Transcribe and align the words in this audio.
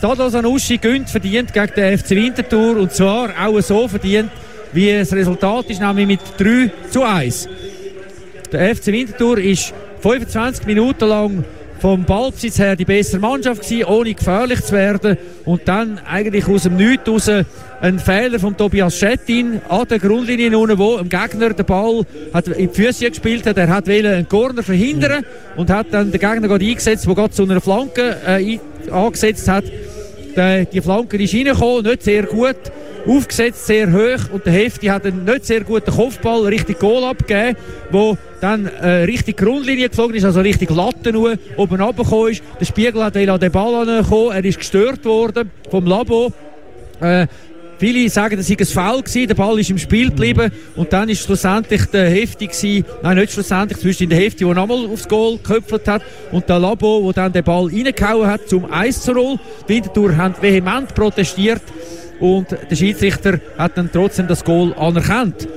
Stadlos 0.00 0.34
Anuschi 0.34 0.78
gönnt 0.78 1.10
verdient 1.10 1.52
gegen 1.52 1.74
den 1.76 1.98
FC 1.98 2.12
Winterthur 2.12 2.78
und 2.78 2.90
zwar 2.90 3.34
auch 3.38 3.60
so 3.60 3.86
verdient, 3.86 4.30
wie 4.72 4.90
das 4.90 5.12
Resultat 5.12 5.68
ist, 5.68 5.78
nämlich 5.82 6.06
mit 6.06 6.20
3 6.38 6.70
zu 6.90 7.02
1. 7.02 7.46
Der 8.50 8.74
FC 8.74 8.86
Winterthur 8.86 9.36
ist 9.36 9.74
25 10.00 10.64
Minuten 10.64 11.06
lang 11.06 11.44
vom 11.80 12.04
Ballbesitz 12.04 12.58
her 12.58 12.76
die 12.76 12.86
bessere 12.86 13.20
Mannschaft 13.20 13.62
gewesen, 13.62 13.84
ohne 13.84 14.14
gefährlich 14.14 14.62
zu 14.62 14.72
werden. 14.72 15.18
Und 15.44 15.68
dann 15.68 15.98
eigentlich 16.06 16.48
aus 16.48 16.62
dem 16.62 16.76
Nichts 16.76 17.06
raus 17.06 17.30
ein 17.82 17.98
Fehler 17.98 18.38
von 18.38 18.56
Tobias 18.56 18.96
Schettin 18.96 19.60
an 19.68 19.86
der 19.86 19.98
Grundlinie 19.98 20.56
unten, 20.56 20.78
wo 20.78 20.96
im 20.96 21.10
Gegner 21.10 21.52
den 21.52 21.66
Ball 21.66 22.06
hat 22.32 22.48
in 22.48 22.70
die 22.70 22.74
Füße 22.74 23.10
gespielt 23.10 23.46
hat. 23.46 23.58
Er 23.58 23.68
hat 23.68 23.86
einen 23.86 24.26
Corner 24.26 24.62
verhindern 24.62 25.26
und 25.56 25.68
hat 25.68 25.88
dann 25.90 26.10
den 26.10 26.20
Gegner 26.20 26.48
gerade 26.48 26.64
eingesetzt, 26.64 27.06
der 27.06 27.14
gerade 27.14 27.34
zu 27.34 27.42
einer 27.42 27.60
Flanke 27.60 28.16
äh, 28.26 28.58
angesetzt 28.90 29.46
hat. 29.46 29.64
Die, 30.40 30.66
die 30.72 30.80
Flanke 30.80 31.22
ist 31.22 31.34
reingekommen, 31.34 31.84
nicht 31.84 32.02
sehr 32.02 32.22
gut 32.22 32.56
aufgesetzt, 33.06 33.66
sehr 33.66 33.92
hoch 33.92 34.32
und 34.32 34.46
der 34.46 34.54
Hefti 34.54 34.86
hat 34.86 35.04
einen 35.04 35.24
nicht 35.24 35.44
sehr 35.44 35.62
guten 35.64 35.90
Kopfball 35.90 36.46
richtig 36.46 36.78
Goal 36.78 37.04
abgegeben, 37.04 37.58
wo 37.90 38.16
dann 38.40 38.66
äh, 38.66 39.04
richtig 39.04 39.36
Grundlinie 39.36 39.90
geflogen 39.90 40.16
ist, 40.16 40.24
also 40.24 40.40
richtig 40.40 40.70
Latte 40.70 41.12
nur 41.12 41.36
oben 41.58 41.80
runtergekommen 41.80 42.32
ist. 42.32 42.42
Der 42.58 42.64
Spiegel 42.64 43.04
hat 43.04 43.14
den 43.16 43.52
Ball 43.52 43.74
angekommen, 43.74 44.32
er 44.32 44.44
ist 44.44 44.58
gestört 44.58 45.04
worden 45.04 45.50
vom 45.70 45.84
Labo. 45.86 46.32
Äh, 47.02 47.26
Viele 47.80 48.10
sagen, 48.10 48.36
das 48.36 48.46
sei 48.46 48.56
ein 48.58 48.66
Foul 48.66 49.00
gewesen, 49.00 49.26
der 49.26 49.34
Ball 49.34 49.58
ist 49.58 49.70
im 49.70 49.78
Spiel 49.78 50.10
geblieben 50.10 50.52
und 50.76 50.92
dann 50.92 51.08
ist 51.08 51.22
schlussendlich 51.22 51.86
der 51.86 52.10
Hefti 52.10 52.46
gewesen, 52.46 52.84
nein, 53.02 53.16
nicht 53.16 53.32
schlussendlich, 53.32 53.80
zwischen 53.80 54.10
der 54.10 54.18
Hefti, 54.18 54.44
der 54.44 54.52
nochmal 54.52 54.84
aufs 54.84 55.08
Goal 55.08 55.38
geköpft 55.38 55.88
hat 55.88 56.02
und 56.30 56.46
der 56.46 56.58
Labo, 56.58 57.00
der 57.06 57.22
dann 57.22 57.32
den 57.32 57.42
Ball 57.42 57.68
reingehauen 57.68 58.26
hat 58.26 58.46
zum 58.50 58.70
1 58.70 59.00
zu 59.00 59.14
0. 59.14 59.38
Die 59.66 59.76
Winterthur 59.76 60.14
haben 60.14 60.34
vehement 60.42 60.94
protestiert 60.94 61.62
und 62.18 62.48
der 62.50 62.76
Schiedsrichter 62.76 63.40
hat 63.56 63.78
dann 63.78 63.90
trotzdem 63.90 64.26
das 64.26 64.44
Goal 64.44 64.74
anerkannt. 64.74 65.48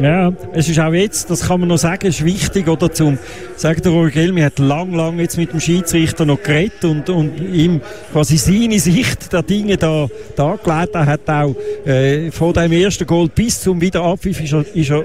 Ja, 0.00 0.32
es 0.52 0.68
ist 0.68 0.80
auch 0.80 0.92
jetzt, 0.92 1.30
das 1.30 1.46
kann 1.46 1.60
man 1.60 1.68
noch 1.68 1.78
sagen, 1.78 2.08
ist 2.08 2.24
wichtig, 2.24 2.66
oder 2.68 2.92
zum, 2.92 3.18
sagt 3.56 3.84
der 3.84 3.92
Roger 3.92 4.44
hat 4.44 4.58
lang, 4.58 4.92
lang 4.92 5.18
jetzt 5.18 5.36
mit 5.36 5.52
dem 5.52 5.60
Schiedsrichter 5.60 6.26
noch 6.26 6.42
geredet 6.42 6.84
und, 6.84 7.08
und 7.10 7.38
ihm 7.38 7.80
quasi 8.12 8.36
seine 8.36 8.80
Sicht 8.80 9.32
der 9.32 9.42
Dinge 9.42 9.76
da, 9.76 10.08
dargelegt. 10.34 10.94
Er 10.94 11.06
hat 11.06 11.28
auch, 11.28 11.54
äh, 11.86 12.30
von 12.32 12.52
dem 12.52 12.72
ersten 12.72 13.06
Goal 13.06 13.28
bis 13.28 13.60
zum 13.60 13.80
Wiederabpfiff 13.80 14.40
ist 14.40 14.52
er, 14.52 14.64
ist 14.74 14.90
er 14.90 15.04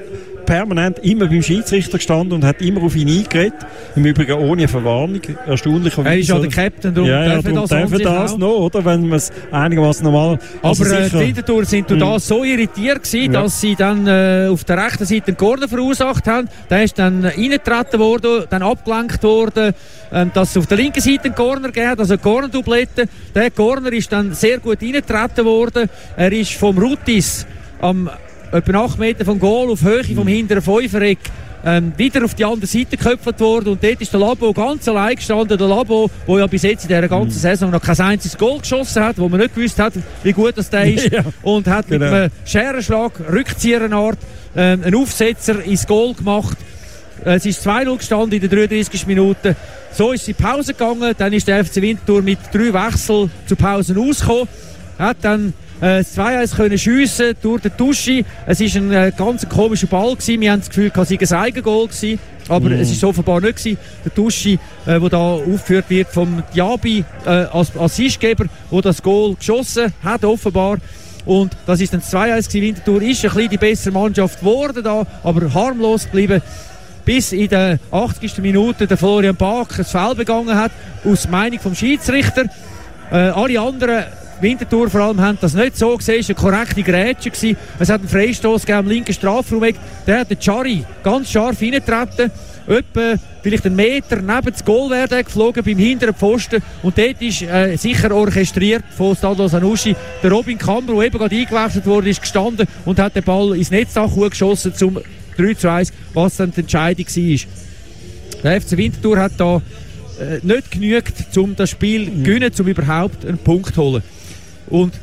permanent 0.49 0.97
immer 0.99 1.27
beim 1.27 1.43
Schiedsrichter 1.43 1.99
gestanden 1.99 2.33
und 2.33 2.43
hat 2.43 2.59
immer 2.63 2.81
auf 2.81 2.95
ihn 2.95 3.07
eingeredet. 3.07 3.53
Im 3.95 4.03
Übrigen 4.03 4.33
ohne 4.33 4.67
Verwarnung. 4.67 5.21
Erstaunlicherweise. 5.45 6.09
Er 6.09 6.17
ist 6.17 6.29
ja 6.29 6.39
der 6.39 6.49
Captain, 6.49 6.91
darum 6.91 7.07
ja, 7.07 7.39
darf 7.39 7.45
er 7.45 7.99
das, 7.99 8.03
das 8.03 8.37
noch, 8.37 8.57
oder? 8.61 8.83
Wenn 8.83 9.07
man 9.07 9.17
es 9.17 9.31
einigermaßen 9.51 10.03
normal... 10.03 10.39
Also 10.63 10.85
Aber 10.85 10.99
äh, 11.01 11.07
die 11.07 11.19
Winterthur 11.19 11.65
sind 11.65 11.87
mhm. 11.91 11.99
da 11.99 12.19
so 12.19 12.43
irritiert 12.43 13.03
gewesen, 13.03 13.31
ja. 13.31 13.43
dass 13.43 13.61
sie 13.61 13.75
dann 13.75 14.07
äh, 14.07 14.47
auf 14.49 14.63
der 14.63 14.83
rechten 14.83 15.05
Seite 15.05 15.27
einen 15.27 15.37
Corner 15.37 15.67
verursacht 15.67 16.25
haben. 16.25 16.49
Der 16.67 16.83
ist 16.83 16.97
dann 16.97 17.23
reingetreten 17.23 17.99
worden, 17.99 18.45
dann 18.49 18.63
abgelenkt 18.63 19.21
worden, 19.21 19.75
äh, 20.09 20.25
dass 20.33 20.49
es 20.49 20.57
auf 20.57 20.65
der 20.65 20.77
linken 20.77 21.01
Seite 21.01 21.25
einen 21.25 21.35
Corner 21.35 21.67
gegeben 21.67 21.89
hat, 21.89 21.99
also 21.99 22.13
eine 22.13 22.21
Corner-Doublette. 22.23 23.05
Der 23.35 23.51
Corner 23.51 23.93
ist 23.93 24.11
dann 24.11 24.33
sehr 24.33 24.57
gut 24.57 24.81
reingetreten 24.81 25.45
worden. 25.45 25.87
Er 26.17 26.31
ist 26.31 26.53
vom 26.53 26.75
Rutis 26.75 27.45
am 27.81 28.09
etwa 28.51 28.85
8 28.85 28.99
Meter 28.99 29.25
vom 29.25 29.39
Goal 29.39 29.71
auf 29.71 29.83
Höhe 29.83 30.03
vom 30.03 30.27
hinteren 30.27 30.61
Fünfereck 30.61 31.19
ähm, 31.65 31.91
wieder 31.97 32.23
auf 32.23 32.33
die 32.33 32.45
andere 32.45 32.67
Seite 32.67 32.97
geköpft 32.97 33.39
worden 33.39 33.69
und 33.69 33.83
dort 33.83 34.01
ist 34.01 34.13
der 34.13 34.19
Labo 34.19 34.53
ganz 34.53 34.87
allein 34.87 35.15
gestanden, 35.15 35.57
der 35.57 35.67
Labo, 35.67 36.09
der 36.27 36.39
ja 36.39 36.47
bis 36.47 36.63
jetzt 36.63 36.83
in 36.83 36.89
dieser 36.89 37.07
ganzen 37.07 37.37
mhm. 37.37 37.41
Saison 37.41 37.71
noch 37.71 37.81
kein 37.81 37.99
einziges 37.99 38.37
Goal 38.37 38.59
geschossen 38.59 39.03
hat, 39.03 39.17
wo 39.17 39.27
man 39.27 39.39
nicht 39.41 39.55
gewusst 39.55 39.77
hat, 39.77 39.93
wie 40.23 40.31
gut 40.31 40.57
das 40.57 40.69
der 40.69 40.85
ist 40.93 41.11
ja, 41.11 41.23
und 41.41 41.67
hat 41.67 41.87
genau. 41.87 42.05
mit 42.05 42.13
einem 42.13 42.31
Scherenschlag, 42.45 43.11
Rückzieherart, 43.31 44.17
ähm, 44.55 44.83
einen 44.83 44.95
Aufsetzer 44.95 45.61
ins 45.63 45.85
Goal 45.85 46.13
gemacht. 46.13 46.57
Es 47.25 47.45
ist 47.45 47.67
2-0 47.67 47.97
gestanden 47.97 48.41
in 48.41 48.47
den 48.47 48.49
33 48.49 49.05
Minuten. 49.05 49.53
So 49.91 50.13
ist 50.13 50.23
sie 50.23 50.33
Pause 50.33 50.73
gegangen, 50.73 51.13
dann 51.17 51.33
ist 51.33 51.47
der 51.49 51.65
FC 51.65 51.77
Winterthur 51.77 52.21
mit 52.21 52.39
drei 52.53 52.73
Wechseln 52.73 53.29
zu 53.45 53.57
Pausen 53.57 53.97
ausgekommen, 53.97 54.47
hat 54.99 55.17
dann 55.21 55.53
äh, 55.81 56.01
2-1 56.01 56.55
können 56.55 56.77
schiessen 56.77 57.33
durch 57.41 57.61
den 57.61 57.75
Tuschi. 57.77 58.25
Es 58.45 58.59
war 58.59 58.81
ein 58.81 58.91
äh, 58.91 59.11
ganz 59.15 59.47
komischer 59.47 59.87
Ball 59.87 60.11
gewesen. 60.11 60.41
Wir 60.41 60.51
haben 60.51 60.59
das 60.59 60.69
Gefühl, 60.69 60.91
es 60.93 61.09
sei 61.09 61.37
ein 61.37 61.43
Eigengoal 61.43 61.87
gewesen. 61.87 62.19
Aber 62.49 62.69
mm. 62.69 62.73
es 62.73 62.91
ist 62.91 63.03
offenbar 63.03 63.39
nicht 63.41 63.57
gewesen. 63.57 63.77
Der 64.03 64.13
Tuschi, 64.13 64.59
äh, 64.85 64.99
der 64.99 65.09
da 65.09 65.17
aufgeführt 65.17 65.85
wird 65.89 66.09
vom 66.09 66.43
Diaby 66.53 67.05
äh, 67.25 67.29
als 67.29 67.75
Assistgeber, 67.77 68.45
der 68.71 68.81
das 68.81 69.01
Goal 69.01 69.35
geschossen 69.35 69.93
hat, 70.03 70.25
offenbar. 70.25 70.77
Und 71.25 71.55
das 71.65 71.79
ist 71.79 71.93
dann 71.93 72.01
2-1 72.01 72.53
Winterthur 72.53 73.01
ist 73.01 73.23
ein 73.23 73.31
bisschen 73.31 73.49
die 73.49 73.57
bessere 73.57 73.93
Mannschaft 73.93 74.39
geworden 74.39 74.83
da, 74.83 75.05
aber 75.23 75.53
harmlos 75.53 76.05
geblieben. 76.05 76.41
Bis 77.05 77.31
in 77.31 77.47
der 77.49 77.79
80. 77.91 78.39
Minute 78.39 78.87
der 78.87 78.97
Florian 78.97 79.35
Bach 79.35 79.77
ein 79.77 79.85
Foul 79.85 80.15
begangen 80.15 80.55
hat, 80.55 80.71
aus 81.05 81.27
Meinung 81.29 81.59
vom 81.59 81.75
Schiedsrichter. 81.75 82.45
Äh, 83.11 83.15
alle 83.15 83.59
anderen 83.59 84.05
Winterthur 84.41 84.89
vor 84.89 85.01
allem 85.01 85.19
haben 85.19 85.37
das 85.41 85.53
nicht 85.53 85.77
so 85.77 85.97
gesehen. 85.97 86.19
Es 86.19 86.29
war 86.29 86.35
eine 86.35 86.57
korrekte 86.57 86.83
Grätsche. 86.83 87.29
Gewesen. 87.29 87.57
Es 87.77 87.89
hat 87.89 88.01
einen 88.01 88.09
Freistoß 88.09 88.69
am 88.69 88.87
linken 88.87 89.13
Strafraum. 89.13 89.65
Der 90.07 90.19
hat 90.19 90.29
den 90.29 90.39
Chari 90.39 90.85
ganz 91.03 91.31
scharf 91.31 91.61
reingetreten. 91.61 92.31
Etwa 92.67 93.15
vielleicht 93.41 93.65
einen 93.65 93.75
Meter 93.75 94.17
neben 94.17 94.51
das 94.51 94.63
Goal 94.63 94.91
werden 94.91 95.23
geflogen 95.23 95.63
beim 95.63 95.77
hinteren 95.77 96.13
Pfosten. 96.13 96.61
Und 96.83 96.97
dort 96.97 97.21
ist 97.21 97.41
äh, 97.41 97.75
sicher 97.77 98.13
orchestriert 98.13 98.83
von 98.95 99.15
Stadlo 99.15 99.47
Sanussi 99.47 99.95
der 100.21 100.31
Robin 100.31 100.57
Kamber, 100.57 100.93
der 100.93 101.03
eben 101.05 101.17
gerade 101.17 101.35
eingewechselt 101.35 101.85
wurde, 101.85 102.09
ist 102.09 102.21
gestanden 102.21 102.67
und 102.85 102.99
hat 102.99 103.15
den 103.15 103.23
Ball 103.23 103.57
ins 103.57 103.71
Netzdach 103.71 104.09
geschossen 104.29 104.73
zum 104.75 104.99
3 105.37 105.53
zu 105.55 105.71
1, 105.71 105.91
was 106.13 106.37
dann 106.37 106.51
die 106.51 106.61
Entscheidung 106.61 107.05
war. 107.05 107.39
Der 108.43 108.61
FC 108.61 108.77
Winterthur 108.77 109.17
hat 109.17 109.31
da 109.37 109.61
äh, 110.19 110.39
nicht 110.43 110.71
genügt, 110.71 111.37
um 111.37 111.55
das 111.55 111.71
Spiel 111.71 112.05
zu 112.05 112.23
gewinnen, 112.23 112.51
um 112.59 112.67
überhaupt 112.67 113.25
einen 113.25 113.37
Punkt 113.37 113.73
zu 113.73 113.81
holen. 113.81 114.03
Und 114.69 114.93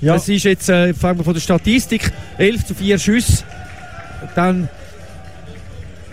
ja. 0.00 0.16
es 0.16 0.28
ist 0.28 0.44
jetzt, 0.44 0.68
äh, 0.68 0.94
fangen 0.94 1.18
wir 1.18 1.24
von 1.24 1.34
der 1.34 1.40
Statistik, 1.40 2.12
11 2.38 2.66
zu 2.66 2.74
4 2.74 2.98
Schüsse. 2.98 3.44
Dann 4.34 4.68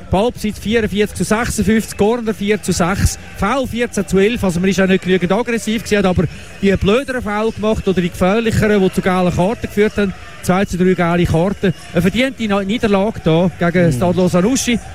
Ballbesitz 0.10 0.60
44 0.60 1.16
zu 1.16 1.24
56, 1.24 1.98
Corner 1.98 2.34
4 2.34 2.62
zu 2.62 2.72
6, 2.72 3.20
Foul 3.38 3.68
14 3.68 4.08
zu 4.08 4.18
11, 4.18 4.44
also 4.44 4.60
man 4.60 4.70
ist 4.70 4.82
auch 4.82 4.88
nicht 4.88 5.04
genügend 5.04 5.32
aggressiv 5.32 5.84
gewesen, 5.84 6.06
aber 6.06 6.24
die 6.62 6.76
blöderen 6.78 7.22
Foul 7.22 7.52
gemacht 7.52 7.88
oder 7.88 8.02
die 8.02 8.10
gefährlicheren, 8.10 8.82
die 8.82 8.92
zu 8.92 9.02
gelben 9.02 9.36
Karten 9.36 9.62
geführt 9.62 9.98
haben, 9.98 10.14
2 10.42 10.66
zu 10.66 10.78
3 10.78 10.94
gelbe 10.94 11.26
Karten. 11.26 11.74
Eine 11.94 12.02
verdiente 12.02 12.66
Niederlage 12.66 13.22
hier 13.24 13.52
gegen 13.60 13.88
mhm. 13.88 13.92
Stadlo 13.92 14.28
Sanussi, 14.28 14.80